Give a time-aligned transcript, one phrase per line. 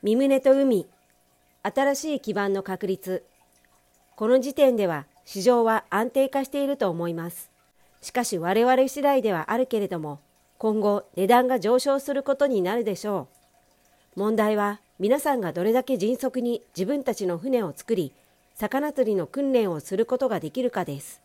[0.00, 0.86] 身胸と海、
[1.64, 3.24] 新しい基盤の確立。
[4.14, 7.50] この時点では市場は安定化していると思います。
[8.00, 10.20] しかし我々次第ではあるけれども、
[10.56, 13.26] 今後値段が上昇することになるでしょ
[14.16, 14.20] う。
[14.20, 18.12] 問題は皆さんがどれだけ迅速に自分たちの船を作り、
[18.54, 21.20] 魚釣りの訓練をすることができるかです。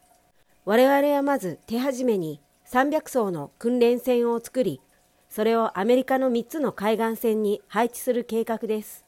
[0.66, 4.82] 我々はまず手始めに300艘の訓練船を作り、
[5.34, 9.04] それをアメリカの3つの海岸線に配置する計画です。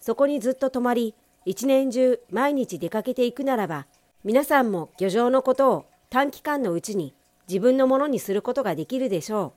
[0.00, 1.14] そこにずっと泊まり、
[1.46, 3.86] 一年中毎日出かけていくならば、
[4.22, 7.14] 皆さんも漁場のことを短期間のうちに
[7.48, 9.54] 自分のものにすることができるでしょ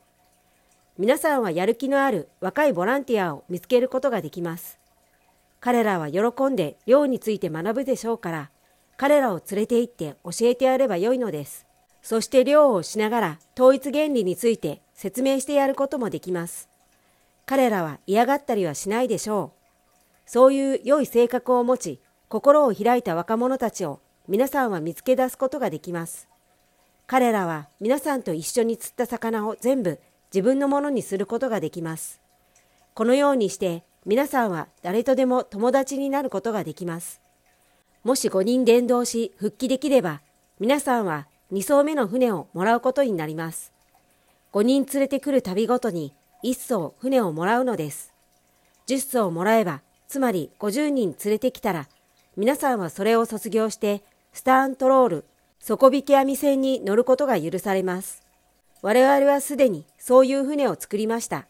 [0.97, 1.01] う。
[1.01, 4.79] 皆さんはやる気のある若いボランティアを見つけることができます。
[5.59, 8.51] 彼らは喜んで漁について学ぶでしょうから、
[8.95, 11.67] 彼らを連れて行って教えてやればよいのです。
[12.01, 16.69] そして漁をしながら統一原理について説明してやることもできます。
[17.45, 19.59] 彼らは嫌がったりはしないでしょう。
[20.25, 26.27] そういう良い性格を持ち、心を開いた若者たちを皆さんは見つけ出すことができます。
[27.07, 29.99] 彼らは皆さんと一緒に釣った魚を全部
[30.31, 32.21] 自分のものにすることができます。
[32.93, 37.19] このようにして皆さんは誰とでも友達になることができます。
[38.03, 40.21] もし5人伝道し復帰できれば、
[40.59, 43.73] 皆さんは2艘目の船をもらうことになります。
[44.53, 48.13] 5人連れてくる旅ごとに1艘船をもらうのです。
[48.87, 51.87] 10艘もらえば、つまり50人連れてきたら、
[52.37, 55.25] 皆さんはそれを卒業して、スターントロール、
[55.59, 58.23] 底引き網船に乗ることが許されます。
[58.81, 61.47] 我々はすでにそういう船を作りました。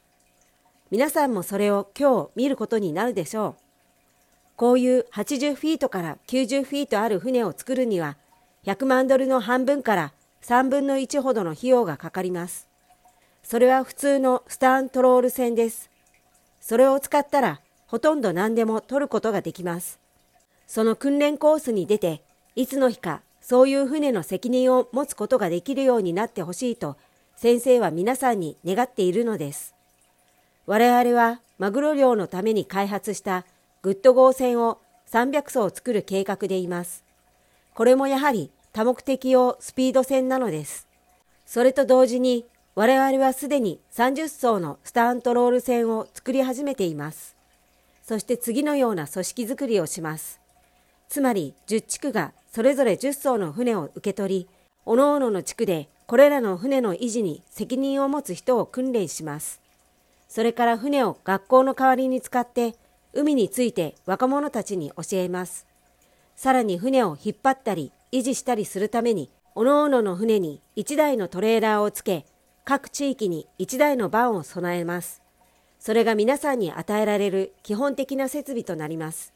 [0.92, 3.56] 皆さんもそれを今日見ることになるでしょう。
[4.56, 8.18] こういう80フィートから90フィートある船を作るには、
[8.66, 12.68] 100万ドルの半分から3分の1ほどの費用がかかります。
[13.44, 15.90] それは普通のスタントロール船です。
[16.60, 20.00] それを使ったらほとんど何でも取ることができます。
[20.68, 22.22] その訓練コースに出て、
[22.56, 26.98] いつの日かそういう船の責任を持つことができるようになってほしいと
[27.36, 29.74] 先生は皆さんに願っているのです。
[30.66, 33.46] 我々はマグロ漁のために開発した
[33.82, 37.09] グッド号船を300艘作る計画でいます。
[37.80, 40.86] これもやはり多目的用スピード船なのです。
[41.46, 42.46] それと同時に
[42.76, 47.38] 我々はすでに30艘のスターントロール船を作り始めています。
[48.04, 50.42] そして次のような組織づくりをします。
[51.08, 54.50] つまり10地区がそれぞれ10艘の船を受け取り、
[54.84, 59.62] 各々の地区でこれらの船の維持に責任を持つ人を訓練します。
[60.28, 62.76] それから船を学校の代わりに使って
[63.14, 65.69] 海について若者たちに教えます。
[66.40, 72.26] さらに船を引っ張ったり維持したりするために、各々の船に1台のトレーラーをつけ、
[72.64, 75.22] 各地域に1台のバンを備えます。
[75.82, 79.34] それが皆さんに与えられる基本的な設備となります。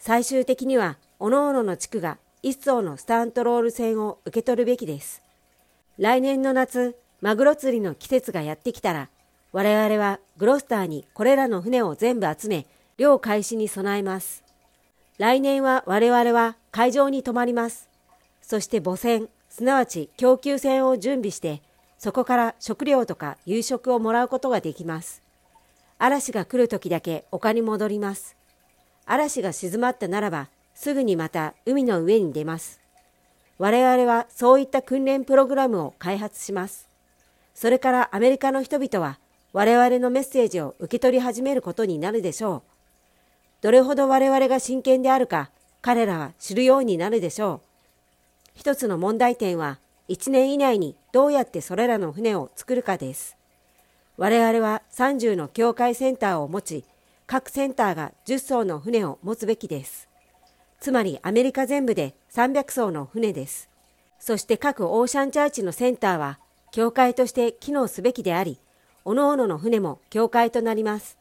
[0.00, 5.22] 最終的には、各々の地区が1艘のスタントロール船を受け取るべきです。
[5.98, 9.08] 来年の夏、マグロ釣りの季節がやってきたら、
[9.52, 12.66] 我々はグロスターにこれらの船を全部集め、
[12.98, 14.43] 漁開始に備えます。
[15.16, 17.88] 来年は我々は海上に泊まります。
[18.42, 21.62] そして母船、すなわち供給船を準備して、
[21.98, 25.22] そこから食料とか夕食をもらうことができます。
[25.98, 28.36] 嵐が来る時だけ丘に戻ります。
[29.06, 32.80] 嵐が静まったならば、すぐにまた海の上に出ます。
[33.58, 36.88] 我々はそういった訓練プログラムを開発します。
[37.54, 39.20] それからアメリカの人々は
[39.52, 42.73] 我々のメッセージを受け取り始めることになるでしょう。
[43.64, 47.60] どれほど我々が真剣であるか彼らは知るようになるでしょう。
[48.54, 49.78] 一つの問題点は
[50.10, 53.38] 1年以内にどうやってそれらの船を作るかです。
[54.18, 56.84] 我々は30の境界センターを持ち、
[57.26, 60.10] 各センターが10艘の船を持つべきです。
[60.78, 63.70] つまりアメリカ全部で300艘の船です。
[64.18, 66.38] そして各オーシャンチャーチのセンターは
[66.70, 68.58] 教会として機能すべきであり、
[69.04, 71.16] 各々の船も教会となります。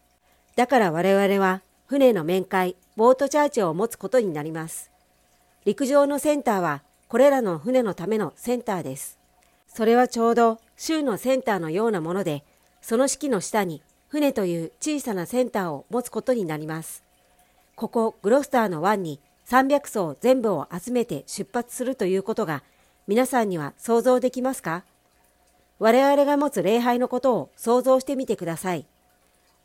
[0.58, 1.62] だから我々は
[1.94, 4.90] 船の面会、ボートチャーチを持つことになります。
[5.64, 9.20] 陸上のセンターはこれらの船のためのセンターです。
[9.68, 12.44] それはちょうど州のセンターのようなもので、
[12.82, 17.04] その式の下に船という小さなセンターを持つことになります。
[17.76, 22.64] ここグロスターの湾に300艘全部を集めて出発するということが
[23.06, 24.84] 皆さんには想像できますか？
[25.78, 28.88] 我々が持つ礼拝のことを想像してみてください。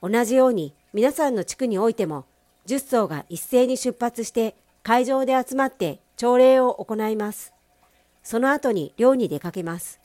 [0.02, 2.24] 同じように皆さんの地区においても
[2.66, 7.52] 10艘が一斉に出発して会場で集まって朝礼を行います。
[8.22, 10.00] その後に漁に出かけます。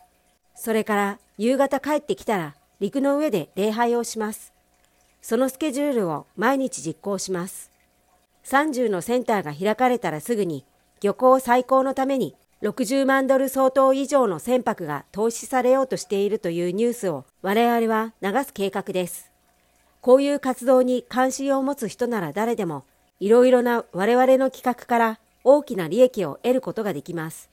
[0.55, 4.53] それから夕方帰ってきたら陸の上で礼拝をします。
[5.21, 7.71] そのスケジュールを毎日実行します。
[8.45, 10.65] 30のセンターが開かれたらすぐに
[11.01, 19.32] 漁港再興のために60万ドル相当以上の船舶が投資されようとしているというニュースを我々は流す計画です。
[20.03, 22.83] こういう活動に関心を持つ人なら誰でも、
[23.21, 27.50] いろいろな我々の企画から大きな利益を得ることができます。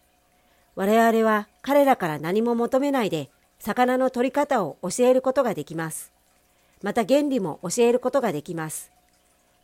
[0.75, 3.31] 我々は彼らから何も求めないで、
[3.61, 6.11] 魚の取り方を教えることができます。
[6.83, 8.91] また原理も教えることができます。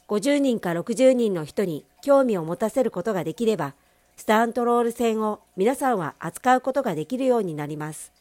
[0.07, 3.75] 50人か60人の人に興味を持たせることができれば、
[4.17, 8.13] スタントロール船を皆さんは扱うことができるようになります。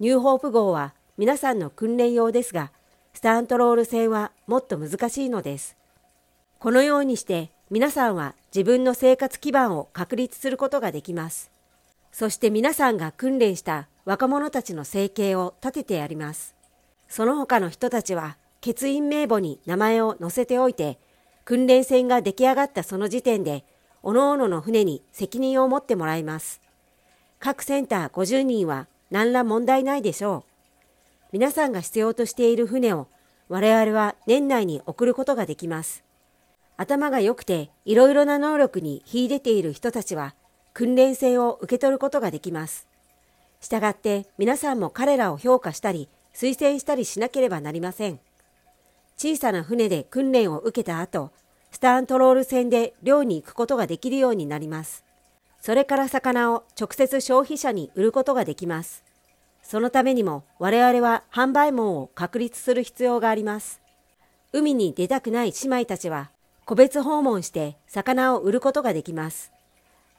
[0.00, 2.72] ニューホープ号は皆さんの訓練用ですが、
[3.14, 5.76] スタントロール船はもっと難しいのです。
[6.58, 11.50] このようにして皆さんは自分の生活基盤を確立することができます。
[12.12, 16.54] そして皆さんが訓練した若者たちの生計を立ててやります。
[17.08, 20.98] その他の人たちは欠員名簿に名前を載せておいて、
[21.44, 23.64] 訓練船が出来上がったその時点で
[24.02, 26.60] 各々の船に責任を持ってもらいます。
[27.38, 30.53] 各センター50人は何ら問題ないでしょう。
[31.34, 33.08] 皆さんが必要としている船を
[33.48, 36.04] 我々は年内に送ることができます。
[36.76, 40.36] 頭が良くていろいろな能力に秀でている人たちは
[40.74, 42.86] 訓練船を受け取ることができます。
[43.60, 48.20] したがって皆さんも彼らを評価したり推薦したりしなければなりません。
[49.16, 51.32] 小さな船で訓練を受けた後、
[51.72, 55.02] スタントロール船で漁に行くことができるようになります。
[55.60, 59.02] それから魚を直接消費者に売ることができます。
[59.64, 63.80] そのためにも我々は販売網を確立する必要があります。
[64.52, 66.30] 海に出たくない姉妹たちは
[66.66, 69.52] 個別訪問して魚を売ることができます。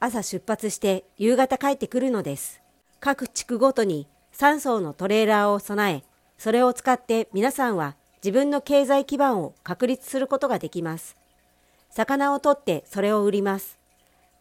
[0.00, 2.60] 朝出発して夕方帰ってくるのです。
[3.00, 6.02] 各地区ごとに3層のトレーラーを備え、
[6.36, 11.16] それを使って皆さんは自分の経済基盤を確立することができます。
[11.90, 13.78] 魚を取ってそれを売ります。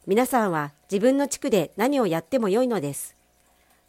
[0.07, 3.15] 皆さんは自分の地区で何をやっても良いのです。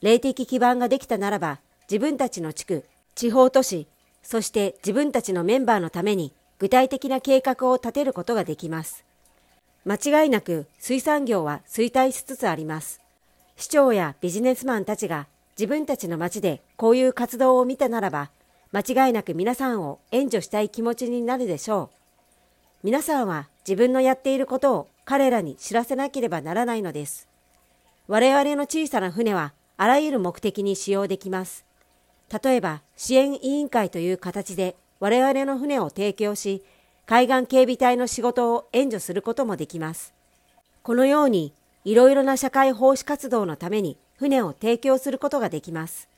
[0.03, 1.61] 霊的基盤ができたならば、
[1.91, 2.85] 自分たちの地区、
[3.15, 3.87] 地方都市、
[4.23, 9.05] そして自分たちのメンバーのために具体的な計画を立てることができます。
[9.85, 13.01] 間違いなく水産業は衰退しつつあります。
[13.57, 18.31] 市長やビジネスマンたちが自分たちの町でこういう活動を見たならば、
[18.73, 21.97] 間違いなく皆さんを援助したい気持ちになるでしょう。
[22.83, 27.29] 皆さんは自分のやっていることを彼らに知らせなければならないのです。
[28.09, 31.65] 我々の小さな船はあらゆる目的に使用できます。
[32.43, 36.63] 例えば支援委員会という形で我々の船を提供し、
[37.05, 40.13] 海岸警備隊の仕事を援助することもできます。
[40.83, 41.53] このように
[41.85, 46.09] いろいろな社会奉仕活動のために船を提供することができます。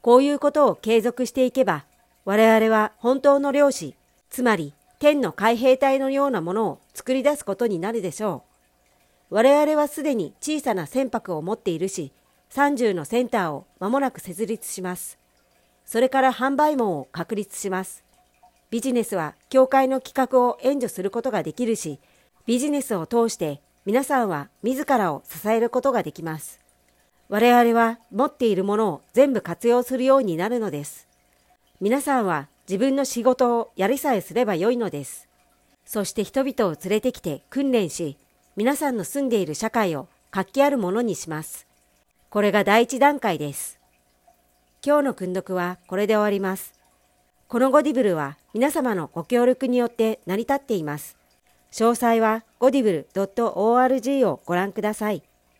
[0.00, 1.86] こういうことを継続していけば、
[2.24, 3.96] 我々は本当の漁師、
[4.30, 8.44] つまり天の海兵隊のようなものを作り出すことになるでしょ
[9.30, 9.34] う。
[9.34, 12.12] 我々はすでに小さな船舶を持っているし、
[12.52, 15.18] 30のセンターを間もなく設立します。
[15.86, 18.04] それから販売網を確立します。
[18.70, 21.98] ビジネスは教会の企画を援助することができるし、
[22.44, 26.60] ビジネスを通して皆さんは自らを支えることができます。
[27.30, 31.08] 我々は持っているものを全部活用するようになるのです。
[31.80, 35.26] 皆さんは自分の仕事をやりさえすればよいのです。
[35.86, 38.18] そして人々を連れてきて訓練し、
[38.56, 41.66] 皆さんの住んでいる社会を活気あるものにします。
[42.32, 43.78] これが第一段階です。
[44.82, 46.72] 今日の訓読はこれで終わります。
[47.46, 51.18] このゴディブルは皆様のご協力によって成り立っています。
[51.72, 55.22] 詳細はゴディブル .org をご覧ください。